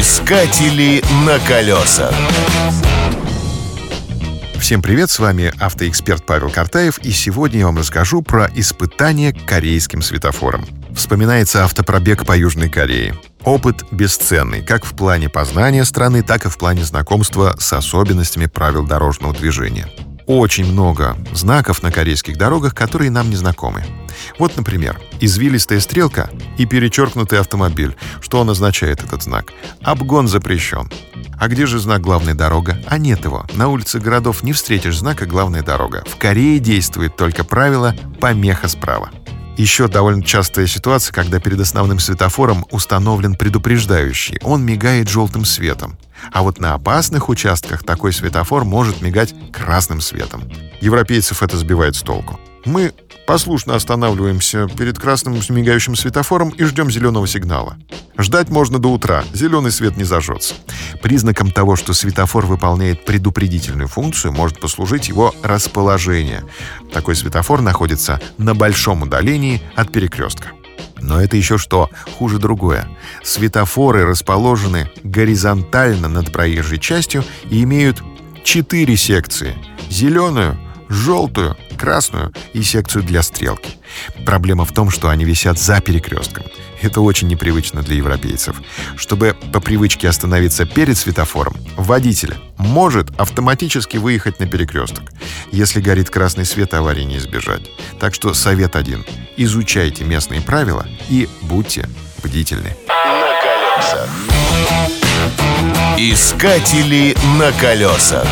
[0.00, 2.14] Искатели на колесах.
[4.58, 10.00] Всем привет, с вами автоэксперт Павел Картаев, и сегодня я вам расскажу про испытание корейским
[10.00, 10.64] светофором.
[10.96, 13.14] Вспоминается автопробег по Южной Корее.
[13.44, 18.86] Опыт бесценный, как в плане познания страны, так и в плане знакомства с особенностями правил
[18.86, 19.86] дорожного движения.
[20.30, 23.82] Очень много знаков на корейских дорогах, которые нам не знакомы.
[24.38, 27.96] Вот, например, извилистая стрелка и перечеркнутый автомобиль.
[28.20, 29.52] Что он означает, этот знак?
[29.82, 30.88] Обгон запрещен.
[31.36, 32.80] А где же знак «Главная дорога»?
[32.86, 33.44] А нет его.
[33.54, 36.04] На улице городов не встретишь знака «Главная дорога».
[36.06, 39.10] В Корее действует только правило «помеха справа».
[39.60, 44.38] Еще довольно частая ситуация, когда перед основным светофором установлен предупреждающий.
[44.42, 45.98] Он мигает желтым светом.
[46.32, 50.50] А вот на опасных участках такой светофор может мигать красным светом.
[50.80, 52.40] Европейцев это сбивает с толку.
[52.64, 52.92] Мы
[53.26, 57.76] послушно останавливаемся перед красным мигающим светофором и ждем зеленого сигнала.
[58.18, 60.54] Ждать можно до утра, зеленый свет не зажжется.
[61.02, 66.44] Признаком того, что светофор выполняет предупредительную функцию, может послужить его расположение.
[66.92, 70.48] Такой светофор находится на большом удалении от перекрестка.
[71.00, 71.88] Но это еще что?
[72.18, 72.88] Хуже другое.
[73.22, 78.02] Светофоры расположены горизонтально над проезжей частью и имеют
[78.44, 79.56] четыре секции.
[79.88, 80.58] Зеленую,
[80.88, 83.70] желтую, красную и секцию для стрелки.
[84.26, 86.44] Проблема в том, что они висят за перекрестком.
[86.82, 88.60] Это очень непривычно для европейцев.
[88.96, 95.04] Чтобы по привычке остановиться перед светофором, водитель может автоматически выехать на перекресток.
[95.52, 97.62] Если горит красный свет, аварии не избежать.
[97.98, 99.06] Так что совет один.
[99.38, 101.88] Изучайте местные правила и будьте
[102.22, 102.76] бдительны.
[102.88, 104.08] На колесах.
[105.96, 108.26] Искатели на колесах.